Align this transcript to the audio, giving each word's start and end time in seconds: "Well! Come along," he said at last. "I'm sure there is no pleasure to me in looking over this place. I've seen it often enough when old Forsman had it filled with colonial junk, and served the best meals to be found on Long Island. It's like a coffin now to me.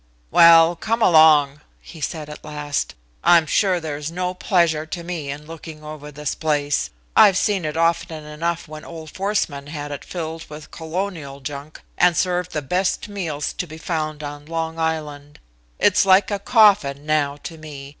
"Well! 0.31 0.75
Come 0.75 1.03
along," 1.03 1.61
he 1.79 2.01
said 2.01 2.27
at 2.27 2.43
last. 2.43 2.95
"I'm 3.23 3.45
sure 3.45 3.79
there 3.79 3.97
is 3.97 4.09
no 4.09 4.33
pleasure 4.33 4.87
to 4.87 5.03
me 5.03 5.29
in 5.29 5.45
looking 5.45 5.83
over 5.83 6.11
this 6.11 6.33
place. 6.33 6.89
I've 7.15 7.37
seen 7.37 7.65
it 7.65 7.77
often 7.77 8.23
enough 8.25 8.67
when 8.67 8.83
old 8.83 9.11
Forsman 9.11 9.67
had 9.67 9.91
it 9.91 10.03
filled 10.03 10.49
with 10.49 10.71
colonial 10.71 11.39
junk, 11.39 11.83
and 11.99 12.17
served 12.17 12.51
the 12.51 12.63
best 12.63 13.09
meals 13.09 13.53
to 13.53 13.67
be 13.67 13.77
found 13.77 14.23
on 14.23 14.47
Long 14.47 14.79
Island. 14.79 15.39
It's 15.77 16.03
like 16.03 16.31
a 16.31 16.39
coffin 16.39 17.05
now 17.05 17.37
to 17.43 17.59
me. 17.59 17.89